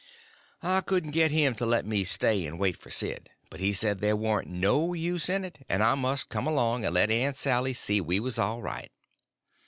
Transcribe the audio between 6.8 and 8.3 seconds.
and let Aunt Sally see we